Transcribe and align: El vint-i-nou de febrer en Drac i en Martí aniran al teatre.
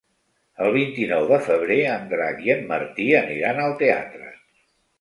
El 0.67 0.71
vint-i-nou 0.77 1.25
de 1.31 1.39
febrer 1.49 1.77
en 1.91 2.09
Drac 2.15 2.43
i 2.47 2.55
en 2.55 2.65
Martí 2.73 3.07
aniran 3.23 3.65
al 3.69 3.79
teatre. 3.85 4.35